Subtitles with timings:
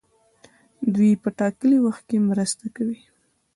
[0.93, 2.99] دوی په ټاکلي وخت کې مرسته کوي.